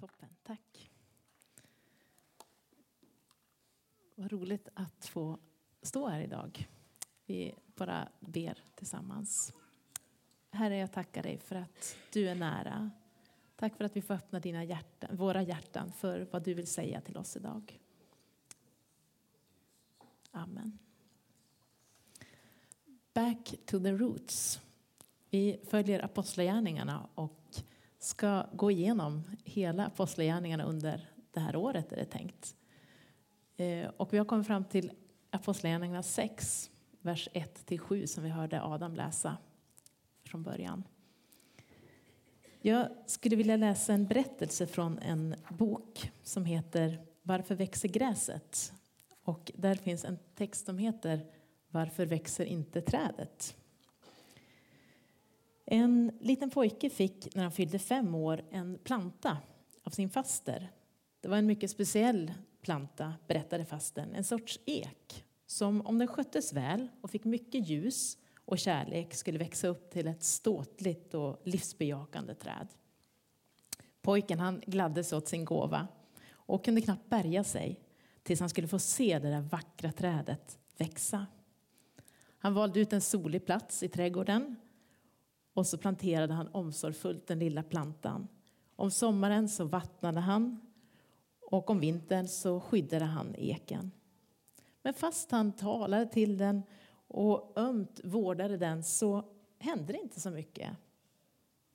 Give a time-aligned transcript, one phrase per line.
[0.00, 0.90] Toppen, tack.
[4.14, 5.38] Vad roligt att få
[5.82, 6.68] stå här idag.
[7.26, 9.52] Vi bara ber tillsammans.
[10.50, 12.90] Herre, jag tackar dig för att du är nära.
[13.56, 17.00] Tack för att vi får öppna dina hjärtan, våra hjärtan för vad du vill säga
[17.00, 17.80] till oss idag.
[20.30, 20.78] Amen.
[23.14, 24.60] Back to the roots.
[25.30, 27.62] Vi följer Apostlagärningarna och
[27.98, 32.56] ska gå igenom hela Apostlagärningarna under det här året är det tänkt.
[33.56, 34.92] Eh, och vi har kommit fram till
[35.30, 39.36] Apostlagärningarna 6, vers 1-7 som vi hörde Adam läsa
[40.24, 40.84] från början.
[42.60, 48.72] Jag skulle vilja läsa en berättelse från en bok som heter Varför växer gräset?
[49.22, 51.26] Och där finns en text som heter
[51.68, 53.56] Varför växer inte trädet?
[55.70, 59.38] En liten pojke fick när han fyllde fem år en planta
[59.82, 60.70] av sin faster.
[61.20, 62.32] Det var en mycket speciell
[62.62, 64.14] planta, berättade fasten.
[64.14, 69.38] En sorts ek som om den sköttes väl och fick mycket ljus och kärlek skulle
[69.38, 72.68] växa upp till ett ståtligt och livsbejakande träd.
[74.02, 75.88] Pojken han gladde sig åt sin gåva
[76.30, 77.80] och kunde knappt bärga sig
[78.22, 81.26] tills han skulle få se det där vackra trädet växa.
[82.38, 84.56] Han valde ut en solig plats i trädgården
[85.58, 88.28] och så planterade han omsorgsfullt den lilla plantan.
[88.76, 90.60] Om sommaren så vattnade han
[91.40, 93.90] och om vintern så skyddade han eken.
[94.82, 96.62] Men fast han talade till den
[97.08, 99.24] och ömt vårdade den så
[99.58, 100.70] hände det inte så mycket.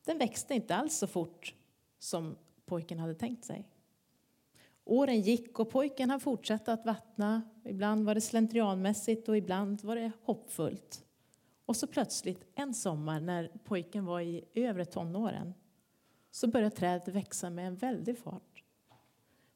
[0.05, 1.55] Den växte inte alls så fort
[1.99, 3.67] som pojken hade tänkt sig.
[4.85, 7.41] Åren gick och pojken han fortsatte att vattna.
[7.65, 11.02] Ibland var det slentrianmässigt och ibland var det hoppfullt.
[11.65, 15.53] Och så plötsligt en sommar när pojken var i övre tonåren
[16.31, 18.63] så började trädet växa med en väldig fart.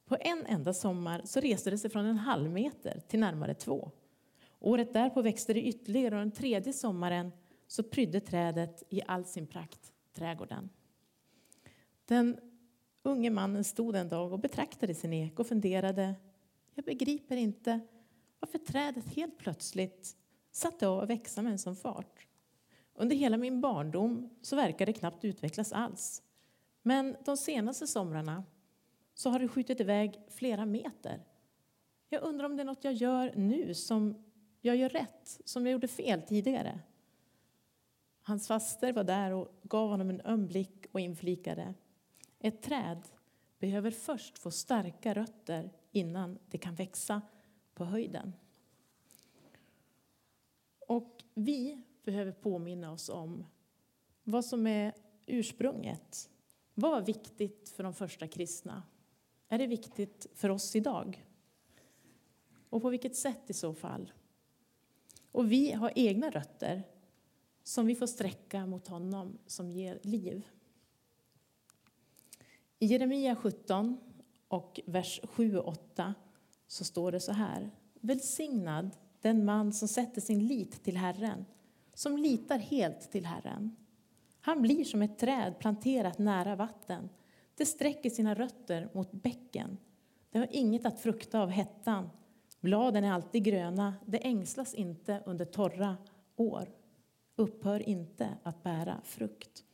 [0.04, 3.90] På en enda sommar så reste det sig från en halv meter till närmare två.
[4.58, 7.32] Året därpå växte det ytterligare och den tredje sommaren
[7.66, 10.70] så prydde trädet i all sin prakt trädgården.
[12.04, 12.38] Den
[13.02, 16.14] unge mannen stod en dag och betraktade sin ek och funderade.
[16.74, 17.80] Jag begriper inte
[18.40, 20.16] varför trädet helt plötsligt
[20.58, 22.26] satt jag att växa med en sån fart.
[22.94, 26.22] Under hela min barndom så verkade det knappt utvecklas alls.
[26.82, 28.44] Men de senaste somrarna
[29.14, 31.24] så har det skjutit iväg flera meter.
[32.08, 34.24] Jag undrar om det är något jag gör nu som
[34.60, 36.80] jag gör rätt, som jag gjorde fel tidigare.
[38.22, 41.74] Hans faster var där och gav honom en öm blick och inflikade.
[42.38, 43.02] Ett träd
[43.58, 47.22] behöver först få starka rötter innan det kan växa
[47.74, 48.32] på höjden.
[50.88, 53.44] Och vi behöver påminna oss om
[54.24, 54.94] vad som är
[55.26, 56.30] ursprunget.
[56.74, 58.82] Vad var viktigt för de första kristna?
[59.48, 61.26] Är det viktigt för oss idag?
[62.70, 64.12] Och på vilket sätt i så fall?
[65.32, 66.82] Och vi har egna rötter
[67.62, 70.48] som vi får sträcka mot honom som ger liv.
[72.78, 73.98] I Jeremia 17
[74.48, 76.14] och vers 7 och 8
[76.66, 77.70] så står det så här.
[78.00, 78.90] Välsignad
[79.22, 81.44] den man som sätter sin lit till Herren,
[81.94, 83.76] som litar helt till Herren.
[84.40, 87.08] Han blir som ett träd planterat nära vatten.
[87.54, 89.78] Det sträcker sina rötter mot bäcken.
[90.30, 92.10] Det har inget att frukta av hettan.
[92.60, 93.94] Bladen är alltid gröna.
[94.06, 95.96] Det ängslas inte under torra
[96.36, 96.68] år.
[97.36, 99.64] Upphör inte att bära frukt.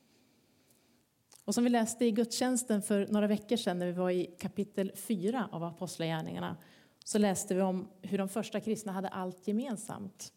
[1.44, 4.92] Och som vi läste i gudstjänsten för några veckor sedan när vi var i kapitel
[4.94, 6.56] 4 av Apostlagärningarna
[7.04, 10.32] så läste vi om hur de första kristna hade allt gemensamt.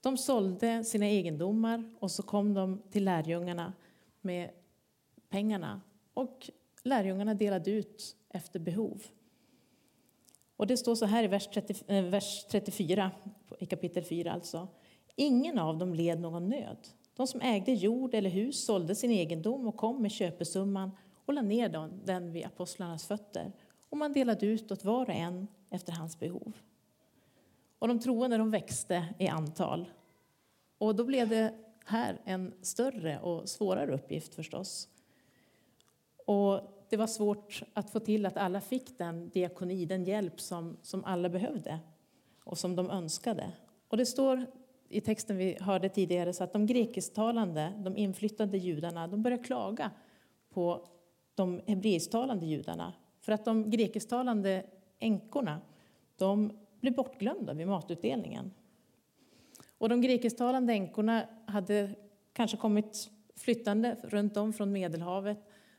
[0.00, 3.72] De sålde sina egendomar och så kom de till lärjungarna
[4.20, 4.50] med
[5.28, 5.80] pengarna
[6.14, 6.50] och
[6.82, 9.02] lärjungarna delade ut efter behov.
[10.56, 13.10] Och det står så här i vers, 30, eh, vers 34
[13.58, 14.68] i kapitel 4 alltså.
[15.16, 16.88] Ingen av dem led någon nöd.
[17.16, 20.90] De som ägde jord eller hus sålde sin egendom och kom med köpesumman
[21.24, 23.52] och lade ner den vid apostlarnas fötter.
[23.88, 26.52] Och man delade ut åt var och en efter hans behov.
[27.78, 29.88] Och de troende de växte i antal.
[30.78, 31.54] Och då blev det
[31.84, 34.88] här en större och svårare uppgift förstås.
[36.26, 40.76] Och det var svårt att få till att alla fick den diakoni, den hjälp som,
[40.82, 41.78] som alla behövde
[42.44, 43.52] och som de önskade.
[43.88, 44.46] Och det står
[44.88, 49.90] i texten vi hörde tidigare så att de grekisktalande, de inflyttade judarna, de började klaga
[50.50, 50.88] på
[51.34, 52.92] de hebreisktalande judarna.
[53.20, 54.66] För att de grekisktalande
[54.98, 55.60] änkorna,
[56.16, 58.50] de blev bortglömda vid matutdelningen.
[59.78, 61.90] Och de grekisktalande änkorna hade
[62.32, 65.38] kanske kommit flyttande runt om från Medelhavet.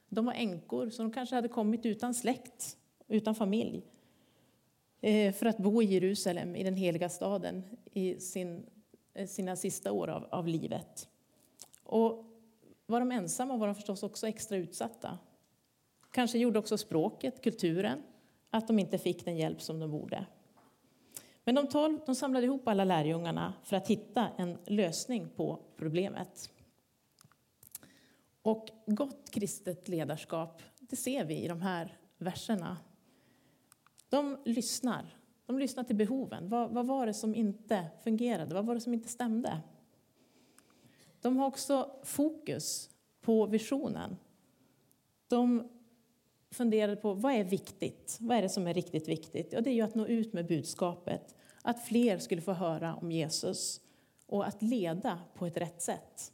[0.10, 2.78] De var änkor, så de kanske hade kommit utan släkt,
[3.08, 3.84] utan familj
[5.02, 7.64] eh, för att bo i Jerusalem, i den heliga staden,
[7.94, 8.66] i sin,
[9.14, 11.10] eh, sina sista år av, av livet.
[11.84, 12.26] Och
[12.86, 15.18] var de ensamma var de förstås också extra utsatta.
[16.12, 18.04] Kanske gjorde också språket, kulturen,
[18.50, 20.26] att de inte fick den hjälp som de borde.
[21.44, 26.50] Men de tolv de samlade ihop alla lärjungarna för att hitta en lösning på problemet.
[28.42, 32.78] Och gott kristet ledarskap, det ser vi i de här verserna.
[34.10, 35.18] De lyssnar.
[35.46, 36.50] De lyssnar till behoven.
[36.50, 38.56] Vad, vad var det som inte fungerade?
[38.56, 39.60] Vad var det som inte stämde?
[41.22, 42.90] De har också fokus
[43.22, 44.18] på visionen.
[45.28, 45.70] De
[46.52, 48.18] funderade på vad är viktigt?
[48.22, 49.54] Vad är det som är riktigt viktigt?
[49.54, 53.12] Ja, det är ju att nå ut med budskapet, att fler skulle få höra om
[53.12, 53.82] Jesus
[54.26, 56.32] och att leda på ett rätt sätt.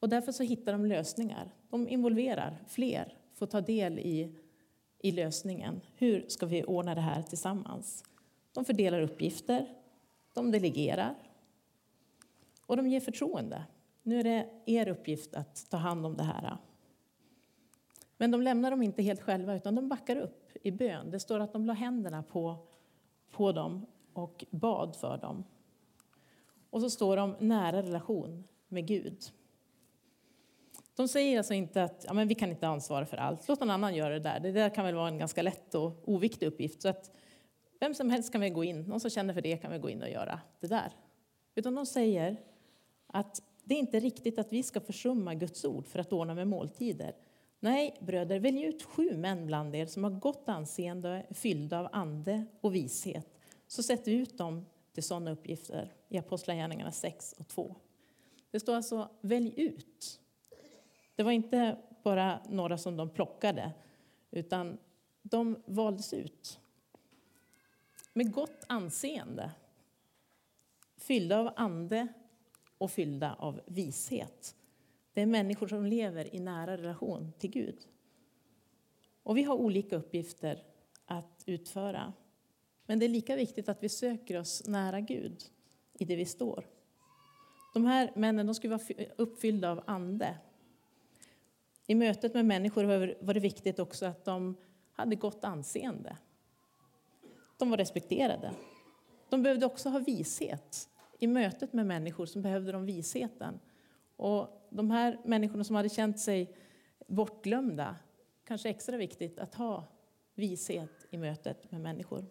[0.00, 1.54] Och därför så hittar de lösningar.
[1.70, 4.36] De involverar fler, får ta del i,
[4.98, 5.80] i lösningen.
[5.96, 8.04] Hur ska vi ordna det här tillsammans?
[8.52, 9.74] De fördelar uppgifter,
[10.34, 11.14] de delegerar
[12.66, 13.64] och de ger förtroende.
[14.02, 16.58] Nu är det er uppgift att ta hand om det här.
[18.18, 21.10] Men de lämnar dem inte helt själva, utan de backar upp i bön.
[21.10, 22.56] Det står att de la händerna på,
[23.30, 25.44] på dem och bad för dem.
[26.70, 29.18] Och så står de nära relation med Gud.
[30.96, 33.70] De säger alltså inte att ja, men vi kan inte ansvara för allt, låt någon
[33.70, 34.40] annan göra det där.
[34.40, 36.82] Det där kan väl vara en ganska lätt och oviktig uppgift.
[36.82, 37.10] Så att
[37.80, 39.90] vem som helst kan väl gå in, någon som känner för det kan väl gå
[39.90, 40.92] in och göra det där.
[41.54, 42.36] Utan de säger
[43.06, 46.48] att det är inte riktigt att vi ska försumma Guds ord för att ordna med
[46.48, 47.14] måltider.
[47.60, 52.44] Nej, bröder, välj ut sju män bland er som har gott anseende, fyllda av ande
[52.60, 53.26] och vishet.
[53.66, 57.76] Så sätt ut dem till sådana uppgifter i Apostlagärningarna 6 och 2.
[58.50, 60.20] Det står alltså välj ut.
[61.14, 63.72] Det var inte bara några som de plockade,
[64.30, 64.78] utan
[65.22, 66.60] de valdes ut.
[68.12, 69.50] Med gott anseende,
[70.96, 72.08] fyllda av ande
[72.78, 74.54] och fyllda av vishet.
[75.12, 77.78] Det är människor som lever i nära relation till Gud.
[79.22, 80.62] Och vi har olika uppgifter
[81.06, 82.12] att utföra.
[82.86, 85.42] Men det är lika viktigt att vi söker oss nära Gud
[85.98, 86.66] i det vi står.
[87.74, 90.38] De här männen de skulle vara uppfyllda av ande.
[91.86, 92.84] I mötet med människor
[93.24, 94.56] var det viktigt också att de
[94.92, 96.16] hade gott anseende.
[97.58, 98.54] De var respekterade.
[99.28, 100.88] De behövde också ha vishet.
[101.18, 103.60] I mötet med människor så behövde de visheten.
[104.18, 106.56] Och de här människorna som hade känt sig
[107.06, 107.96] bortglömda,
[108.44, 109.84] kanske extra viktigt att ha
[110.34, 112.24] vishet i mötet med människor.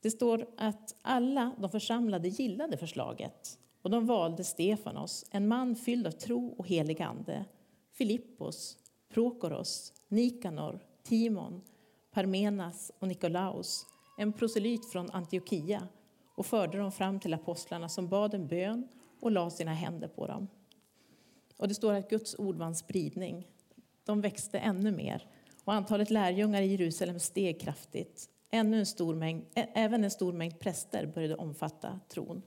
[0.00, 6.06] Det står att alla de församlade gillade förslaget och de valde Stefanos, en man fylld
[6.06, 7.44] av tro och helig ande,
[7.92, 8.78] Filippos,
[9.08, 11.60] Prokoros, Nikanor, Timon,
[12.12, 13.86] Parmenas och Nikolaus,
[14.18, 15.88] en proselyt från Antiochia
[16.36, 18.88] och förde dem fram till apostlarna som bad en bön
[19.24, 20.48] och la sina händer på dem.
[21.56, 23.48] Och det står att Guds ord vann spridning.
[24.04, 25.26] De växte ännu mer
[25.64, 28.28] och antalet lärjungar i Jerusalem steg kraftigt.
[28.50, 32.42] Ännu en stor mängd, även en stor mängd präster började omfatta tron.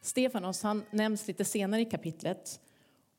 [0.00, 2.60] Stefanos han nämns lite senare i kapitlet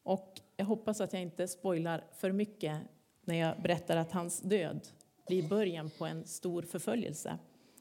[0.03, 2.81] och jag hoppas att jag inte spoilar för mycket
[3.25, 4.87] när jag berättar att hans död
[5.27, 7.37] blir början på en stor förföljelse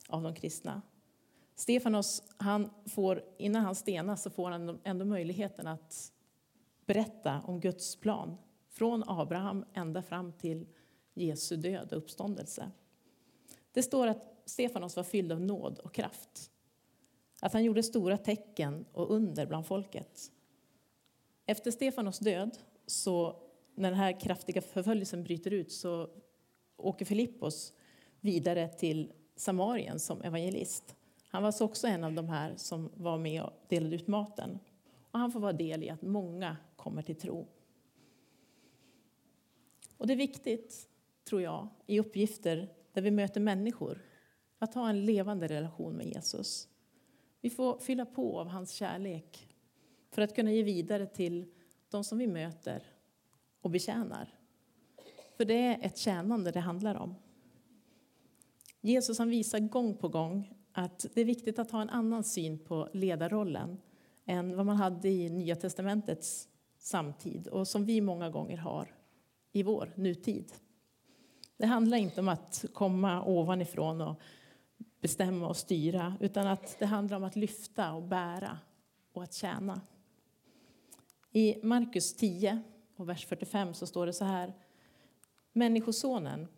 [0.09, 0.83] av de kristna.
[1.61, 6.13] Stefanos, han får, innan han stenas så får han ändå möjligheten att
[6.87, 8.37] berätta om Guds plan
[8.71, 10.67] från Abraham ända fram till
[11.15, 12.71] Jesu död och uppståndelse.
[13.73, 16.51] Det står att Stefanos var fylld av nåd och kraft.
[17.41, 20.33] Att han gjorde stora tecken och under bland folket.
[21.47, 23.43] Efter Stefanos död, så
[23.75, 26.11] när den här kraftiga förföljelsen bryter ut, så
[26.77, 27.73] åker Filippos
[28.21, 30.97] vidare till Samarien som evangelist.
[31.33, 34.59] Han var också en av de här som var med och delade ut maten.
[35.11, 37.49] Och han får vara del i att många kommer till tro.
[39.97, 40.89] Och det är viktigt,
[41.25, 44.03] tror jag, i uppgifter där vi möter människor,
[44.59, 46.69] att ha en levande relation med Jesus.
[47.41, 49.49] Vi får fylla på av hans kärlek
[50.11, 51.53] för att kunna ge vidare till
[51.91, 52.83] de som vi möter
[53.61, 54.35] och betjänar.
[55.37, 57.15] För det är ett tjänande det handlar om.
[58.81, 62.59] Jesus han visar gång på gång att det är viktigt att ha en annan syn
[62.59, 63.79] på ledarrollen
[64.27, 66.49] än vad man hade i Nya testamentets
[66.79, 68.95] samtid och som vi många gånger har
[69.53, 70.53] i vår nutid.
[71.57, 74.21] Det handlar inte om att komma ovanifrån och
[75.01, 78.59] bestämma och styra utan att det handlar om att lyfta och bära
[79.13, 79.81] och att tjäna.
[81.33, 82.63] I Markus 10
[82.97, 84.55] och vers 45 så står det så här.
[85.53, 86.49] Människosonen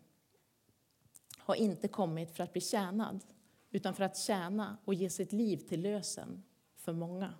[1.37, 3.23] har inte kommit för att bli tjänad
[3.73, 6.43] utan för att tjäna och ge sitt liv till lösen
[6.75, 7.33] för många.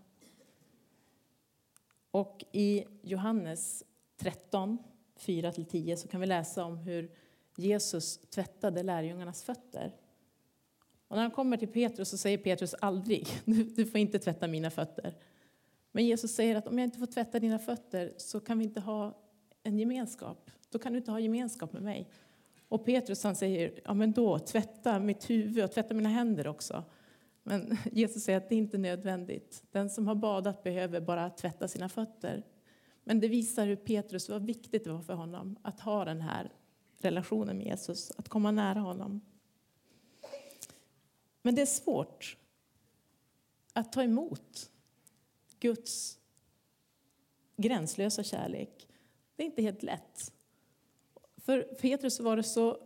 [2.11, 3.83] Och i Johannes
[4.17, 4.77] 13,
[5.19, 7.11] 4-10 så kan vi läsa om hur
[7.55, 9.95] Jesus tvättade lärjungarnas fötter.
[11.07, 13.27] Och när han kommer till Petrus så säger Petrus aldrig,
[13.75, 15.15] du får inte tvätta mina fötter.
[15.91, 18.79] Men Jesus säger att om jag inte får tvätta dina fötter så kan vi inte
[18.79, 19.21] ha
[19.63, 20.51] en gemenskap.
[20.69, 22.09] Då kan du inte ha gemenskap med mig.
[22.73, 26.83] Och Petrus han säger, ja men då tvätta mitt huvud och tvätta mina händer också.
[27.43, 29.63] Men Jesus säger att det inte är nödvändigt.
[29.71, 32.43] Den som har badat behöver bara tvätta sina fötter.
[33.03, 36.51] Men det visar hur Petrus, vad viktigt det var för honom att ha den här
[36.97, 39.21] relationen med Jesus, att komma nära honom.
[41.41, 42.37] Men det är svårt
[43.73, 44.71] att ta emot
[45.59, 46.19] Guds
[47.57, 48.87] gränslösa kärlek.
[49.35, 50.33] Det är inte helt lätt.
[51.45, 52.77] För Petrus var det så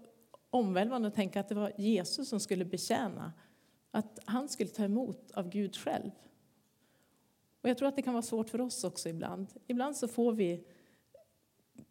[0.49, 3.33] omvälvande att tänka att det var Jesus som skulle betjäna,
[3.91, 6.11] att han skulle ta emot av Gud själv.
[7.61, 9.47] Och jag tror att det kan vara svårt för oss också ibland.
[9.67, 10.67] Ibland så får vi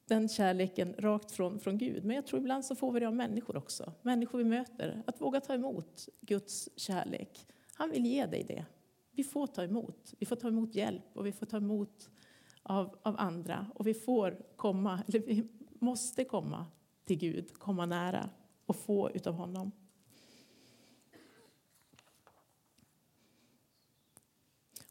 [0.04, 2.04] den kärleken rakt från, från Gud.
[2.04, 3.92] Men jag tror ibland så får vi det av människor också.
[4.02, 5.02] Människor vi möter.
[5.06, 7.46] Att våga ta emot Guds kärlek.
[7.74, 8.64] Han vill ge dig det.
[9.10, 10.14] Vi får ta emot.
[10.18, 12.10] Vi får ta emot hjälp och vi får ta emot
[12.62, 13.66] av, av andra.
[13.74, 15.48] Och vi får komma, eller vi
[15.80, 16.66] måste komma
[17.04, 18.30] till Gud, komma nära
[18.66, 19.72] och få utav honom.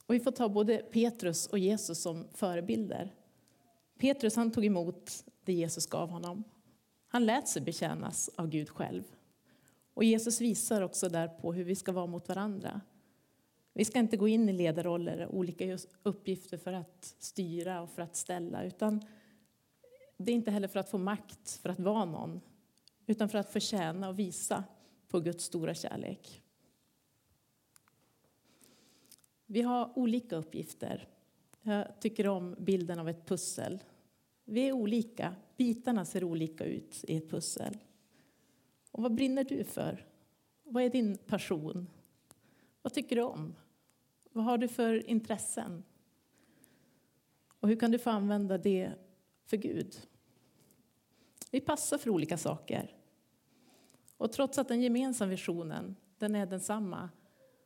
[0.06, 3.14] Och vi får ta både Petrus och Jesus som förebilder.
[3.98, 6.44] Petrus han tog emot det Jesus gav honom.
[7.08, 9.04] Han lät sig betjänas av Gud själv.
[9.94, 12.82] Och Jesus visar också där på hur vi ska vara mot varandra.
[13.74, 18.16] Vi ska inte gå in i ledarroller, olika uppgifter för att styra och för att
[18.16, 19.02] ställa, utan
[20.18, 22.42] det är inte heller för att få makt, för att vara någon,
[23.06, 24.64] utan för att förtjäna och visa
[25.08, 26.42] på Guds stora kärlek.
[29.46, 31.08] Vi har olika uppgifter.
[31.62, 33.80] Jag tycker om bilden av ett pussel.
[34.46, 35.36] Vi är olika.
[35.58, 37.78] Bitarna ser olika ut i ett pussel.
[38.92, 40.08] Och vad brinner du för?
[40.64, 41.88] Vad är din passion?
[42.82, 43.56] Vad tycker du om?
[44.32, 45.84] Vad har du för intressen?
[47.60, 48.92] Och hur kan du få använda det
[49.46, 50.08] för Gud?
[51.52, 52.96] Vi passar för olika saker.
[54.18, 57.10] Och trots att den gemensamma visionen den är densamma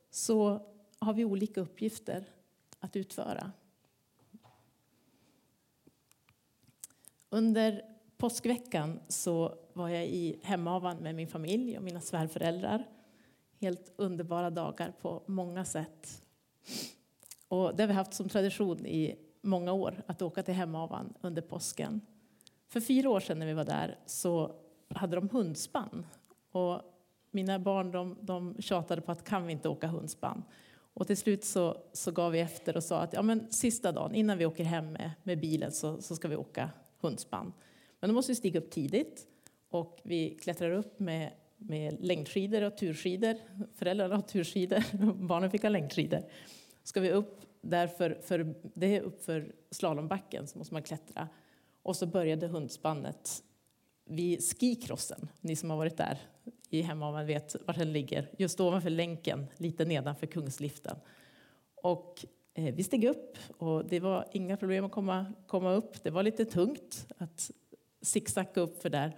[0.10, 0.66] så
[1.00, 2.26] har vi olika uppgifter
[2.80, 3.52] att utföra.
[7.30, 7.86] Under
[8.18, 12.88] påskveckan så var jag i Hemavan med min familj och mina svärföräldrar.
[13.60, 16.24] Helt underbara dagar på många sätt.
[17.48, 21.42] Och det har vi haft som tradition i många år att åka till Hemavan under
[21.42, 22.02] påsken.
[22.68, 24.56] För fyra år sedan när vi var där så
[24.90, 26.06] hade de hundspann.
[26.52, 26.82] Och
[27.32, 30.44] mina barn de, de tjatade på att kan vi inte åka hundspann?
[30.94, 34.16] Och till slut så, så gav vi efter och sa att ja, men sista dagen
[34.16, 36.70] innan vi åker hem med, med bilen så, så ska vi åka
[37.00, 37.54] hundspann.
[38.00, 39.28] Men då måste vi stiga upp tidigt
[39.70, 43.36] och vi klättrar upp med, med längdskidor och turskidor.
[43.76, 44.84] Föräldrarna har turskidor,
[45.28, 46.24] barnen fick ha längdskidor.
[46.84, 51.30] Ska vi upp därför för, det är uppför slalombacken så måste man klättra.
[51.84, 53.44] Och så började hundspannet
[54.06, 55.30] vid skikrossen.
[55.42, 56.18] Ni som har varit där
[56.70, 58.30] i Hemavan vet var den ligger.
[58.38, 60.96] Just ovanför länken, lite nedanför kungsliften.
[61.76, 62.26] Och
[62.60, 66.04] Eh, vi steg upp och det var inga problem att komma, komma upp.
[66.04, 67.52] Det var lite tungt att
[68.02, 69.18] zigzacka upp för där.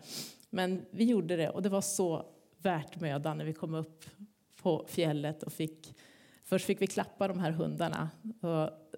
[0.50, 2.26] Men vi gjorde det och det var så
[2.58, 4.06] värt mödan när vi kom upp
[4.62, 5.96] på fjället och fick
[6.52, 8.10] Först fick vi klappa de här hundarna.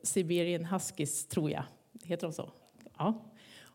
[0.04, 1.64] Siberian huskies, tror jag.
[2.04, 2.52] Heter de så?
[2.98, 3.32] Ja.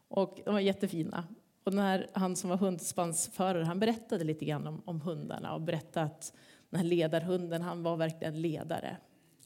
[0.09, 1.25] Och de var jättefina.
[1.65, 6.07] Och när han som var hundspansförare han berättade lite grann om, om hundarna och berättade
[6.07, 6.33] att
[6.71, 8.97] den här ledarhunden han var verkligen ledare.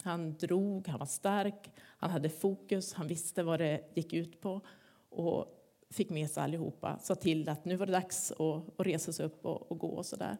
[0.01, 4.61] Han drog, han var stark, han hade fokus, han visste vad det gick ut på
[5.09, 5.45] och
[5.89, 6.99] fick med sig allihopa.
[6.99, 10.05] Sa till att nu var det dags att, resa sig upp och, och gå och
[10.05, 10.37] sådär.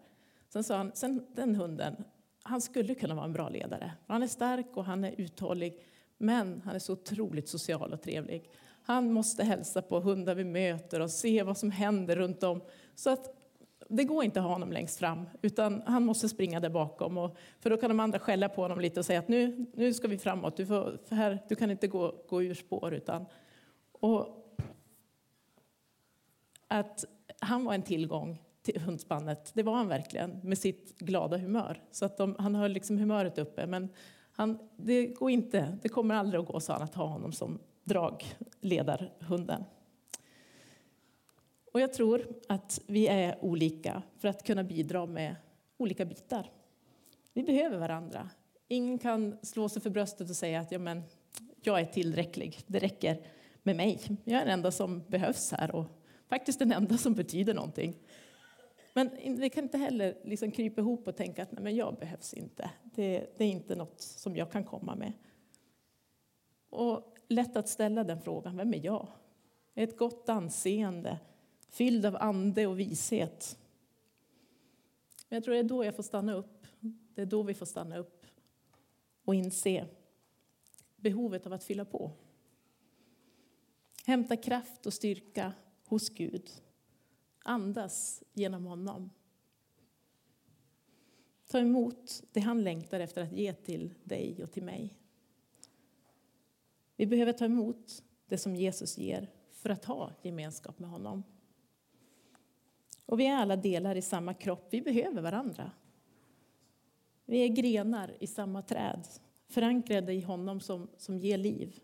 [0.49, 2.03] Sen sa han, sen den hunden,
[2.43, 3.91] han skulle kunna vara en bra ledare.
[4.07, 5.79] Han är stark och han är uthållig,
[6.17, 8.49] men han är så otroligt social och trevlig.
[8.83, 12.61] Han måste hälsa på hundar vi möter och se vad som händer runt om.
[12.95, 13.35] Så att
[13.89, 17.17] det går inte att ha honom längst fram, utan han måste springa där bakom.
[17.17, 19.93] Och, för då kan de andra skälla på honom lite och säga att nu, nu
[19.93, 22.93] ska vi framåt, du, får, här, du kan inte gå, gå ur spår.
[22.93, 23.25] Utan,
[23.91, 24.27] och
[26.67, 27.05] att
[27.39, 28.41] han var en tillgång
[28.75, 31.81] hundspannet, det var han verkligen, med sitt glada humör.
[31.91, 33.67] Så att de, han höll liksom humöret uppe.
[33.67, 33.89] Men
[34.31, 37.59] han, det går inte, det kommer aldrig att gå, sa han, att ha honom som
[37.83, 39.63] dragledarhunden.
[41.73, 45.35] Och jag tror att vi är olika för att kunna bidra med
[45.77, 46.51] olika bitar.
[47.33, 48.29] Vi behöver varandra.
[48.67, 51.03] Ingen kan slå sig för bröstet och säga att ja, men,
[51.61, 53.25] jag är tillräcklig, det räcker
[53.63, 53.99] med mig.
[54.23, 55.85] Jag är den enda som behövs här och
[56.29, 57.95] faktiskt den enda som betyder någonting.
[58.93, 59.09] Men
[59.39, 62.71] vi kan inte heller liksom krypa ihop och tänka att nej, men jag behövs inte.
[62.83, 65.13] Det, det är inte något som jag kan komma med.
[66.69, 69.07] Och lätt att ställa den frågan, vem är jag?
[69.73, 71.19] Ett gott anseende,
[71.69, 73.57] fylld av ande och vishet.
[75.29, 76.65] Men jag tror det är då jag får stanna upp.
[77.15, 78.25] Det är då vi får stanna upp
[79.25, 79.87] och inse
[80.95, 82.11] behovet av att fylla på.
[84.05, 85.53] Hämta kraft och styrka
[85.85, 86.49] hos Gud.
[87.43, 89.09] Andas genom honom.
[91.47, 94.97] Ta emot det han längtar efter att ge till dig och till mig.
[96.95, 101.23] Vi behöver ta emot det som Jesus ger för att ha gemenskap med honom.
[103.05, 104.67] Och vi är alla delar i samma kropp.
[104.69, 105.71] Vi behöver varandra.
[107.25, 109.07] Vi är grenar i samma träd,
[109.47, 111.79] förankrade i honom som, som ger liv.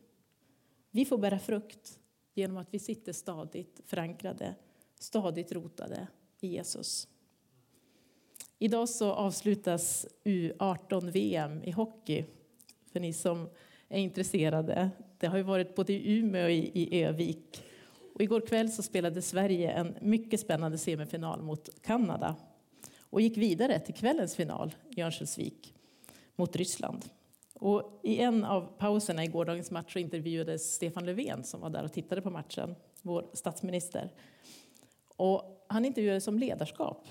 [0.92, 2.00] Vi får bära frukt
[2.34, 4.56] genom att vi sitter stadigt förankrade,
[5.00, 6.08] stadigt rotade
[6.40, 7.08] i Jesus.
[8.60, 12.26] Idag så avslutas U18-VM i hockey,
[12.92, 13.50] för ni som
[13.88, 14.90] är intresserade.
[15.18, 17.64] Det har ju varit både i Umeå och i, Övik.
[18.14, 22.36] Och igår kväll så spelade Sverige en mycket spännande semifinal mot Kanada
[23.00, 25.74] och gick vidare till kvällens final i Örnsköldsvik
[26.36, 27.06] mot Ryssland.
[27.54, 31.94] Och I en av pauserna i gårdagens match intervjuades Stefan Löfven som var där och
[31.94, 34.12] tittade på matchen, vår statsminister.
[35.20, 37.08] Och han intervjuades om ledarskap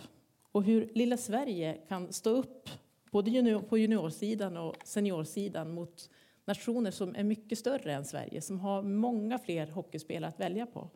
[0.52, 2.70] och hur lilla Sverige kan stå upp
[3.10, 6.10] både på juniorsidan och seniorsidan mot
[6.44, 10.90] nationer som är mycket större än Sverige, som har många fler hockeyspelare att välja på.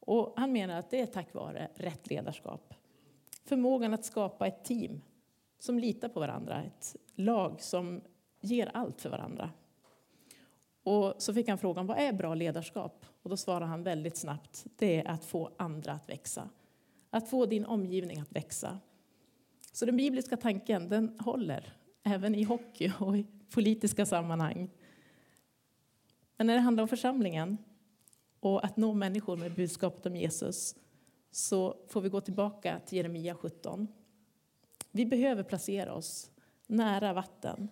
[0.00, 2.74] Och han menar att det är tack vare rätt ledarskap.
[3.44, 5.00] Förmågan att skapa ett team
[5.58, 8.00] som litar på varandra, ett lag som
[8.40, 9.50] ger allt för varandra.
[10.90, 13.06] Och så fick han frågan vad är bra ledarskap?
[13.22, 16.48] Och då svarade han väldigt snabbt, det är att få andra att växa.
[17.10, 18.78] Att få din omgivning att växa.
[19.72, 21.72] Så den bibliska tanken den håller
[22.02, 24.70] även i hockey och i politiska sammanhang.
[26.36, 27.58] Men när det handlar om församlingen
[28.40, 30.76] och att nå människor med budskapet om Jesus
[31.30, 33.88] så får vi gå tillbaka till Jeremia 17.
[34.90, 36.30] Vi behöver placera oss
[36.66, 37.68] nära vatten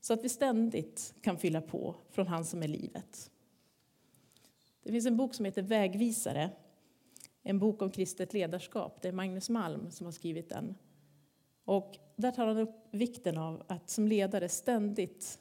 [0.00, 3.30] så att vi ständigt kan fylla på från han som är livet.
[4.82, 6.50] Det finns en bok som heter Vägvisare,
[7.42, 9.02] en bok om kristet ledarskap.
[9.02, 10.74] Det är Magnus Malm som har skrivit den.
[11.64, 15.38] Och där tar han upp vikten av att som ledare ständigt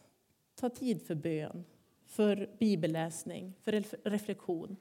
[0.56, 1.64] ta tid för bön,
[2.06, 3.72] för bibelläsning, för
[4.10, 4.76] reflektion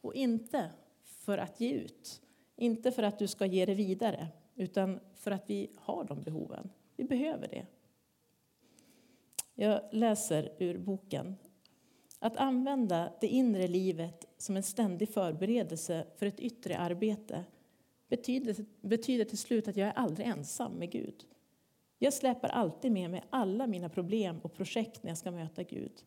[0.00, 0.70] och inte
[1.04, 2.22] för att ge ut.
[2.56, 6.70] Inte för att du ska ge det vidare, utan för att vi har de behoven.
[6.96, 7.66] Vi behöver det.
[9.60, 11.36] Jag läser ur boken.
[12.18, 17.44] Att använda det inre livet som en ständig förberedelse för ett yttre arbete
[18.08, 21.24] betyder, betyder till slut att jag är aldrig ensam med Gud.
[21.98, 26.04] Jag släpar alltid med mig alla mina problem och projekt när jag ska möta Gud.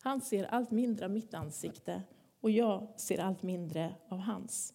[0.00, 2.02] Han ser allt mindre av mitt ansikte
[2.40, 4.74] och jag ser allt mindre av hans.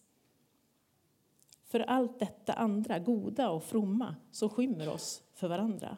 [1.64, 5.96] För allt detta andra, goda och fromma, som skymmer oss för varandra.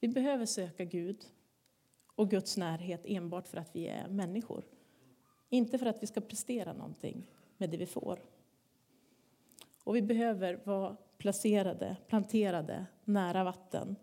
[0.00, 1.24] Vi behöver söka Gud
[2.14, 4.64] och Guds närhet enbart för att vi är människor.
[5.48, 8.20] Inte för att vi ska prestera någonting med det vi får.
[9.84, 13.96] Och vi behöver vara placerade, planterade nära vatten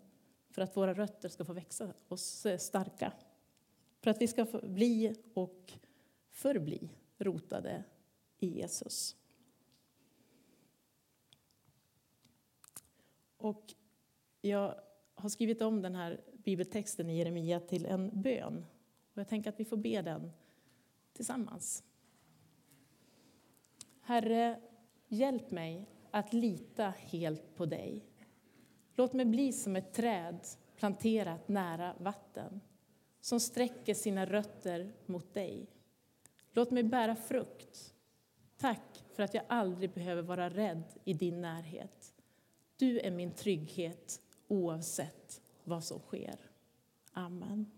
[0.49, 3.13] för att våra rötter ska få växa oss starka.
[4.01, 5.73] För att vi ska bli och
[6.31, 7.84] förbli rotade
[8.38, 9.15] i Jesus.
[13.38, 13.73] Och
[14.41, 14.75] jag
[15.15, 18.65] har skrivit om den här bibeltexten i Jeremia till en bön.
[19.13, 20.32] Och jag tänker att vi får be den
[21.13, 21.84] tillsammans.
[24.01, 24.60] Herre,
[25.08, 28.06] hjälp mig att lita helt på dig.
[28.95, 30.39] Låt mig bli som ett träd
[30.75, 32.62] planterat nära vatten
[33.21, 35.67] som sträcker sina rötter mot dig.
[36.51, 37.93] Låt mig bära frukt.
[38.58, 42.13] Tack för att jag aldrig behöver vara rädd i din närhet.
[42.78, 46.39] Du är min trygghet oavsett vad som sker.
[47.12, 47.71] Amen.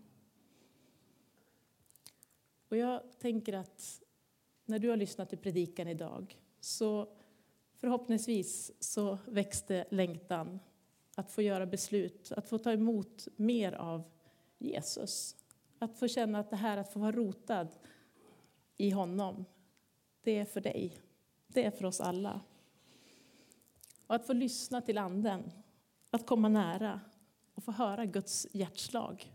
[2.68, 4.02] Och jag tänker att
[4.64, 7.08] när du har lyssnat till predikan idag så
[7.76, 10.58] förhoppningsvis så växte längtan
[11.14, 14.02] att få göra beslut, att få ta emot mer av
[14.58, 15.36] Jesus.
[15.78, 17.68] Att få känna att det här att få vara rotad
[18.76, 19.44] i honom,
[20.22, 21.00] det är för dig.
[21.46, 22.40] Det är för oss alla.
[24.06, 25.50] Och att få lyssna till Anden,
[26.10, 27.00] att komma nära
[27.54, 29.32] och få höra Guds hjärtslag.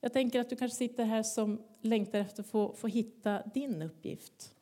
[0.00, 3.82] Jag tänker att du kanske sitter här som längtar efter att få, få hitta din
[3.82, 4.54] uppgift.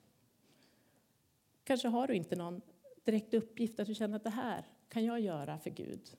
[1.65, 2.61] Kanske har du inte någon
[3.05, 6.17] direkt uppgift, att du känner att det här kan jag göra för Gud.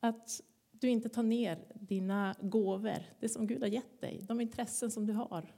[0.00, 4.90] Att du inte tar ner dina gåvor, det som Gud har gett dig, de intressen
[4.90, 5.54] som du har.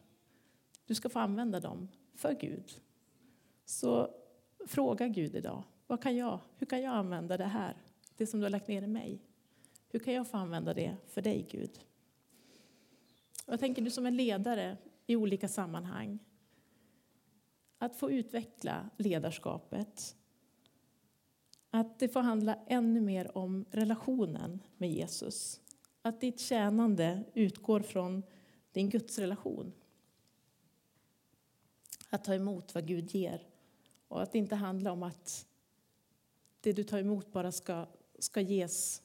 [0.87, 2.81] Du ska få använda dem för Gud.
[3.65, 4.15] Så
[4.67, 7.77] fråga Gud idag, vad kan jag, hur kan jag använda det här,
[8.17, 9.21] det som du har lagt ner i mig?
[9.89, 11.81] Hur kan jag få använda det för dig, Gud?
[13.47, 14.77] Jag tänker du som är ledare
[15.07, 16.19] i olika sammanhang,
[17.79, 20.17] att få utveckla ledarskapet.
[21.71, 25.61] Att det får handla ännu mer om relationen med Jesus.
[26.03, 28.23] Att ditt tjänande utgår från
[28.73, 29.73] din gudsrelation.
[32.11, 33.47] Att ta emot vad Gud ger
[34.09, 35.47] och att det inte handlar om att
[36.61, 37.87] det du tar emot bara ska,
[38.19, 39.03] ska ges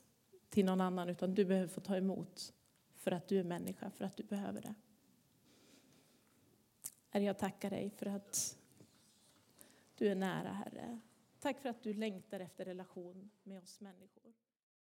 [0.49, 2.53] till någon annan utan du behöver få ta emot
[2.95, 4.75] för att du är människa, för att du behöver det.
[7.09, 8.57] Herre, jag tackar dig för att
[9.95, 10.99] du är nära, Herre.
[11.39, 14.33] Tack för att du längtar efter relation med oss människor.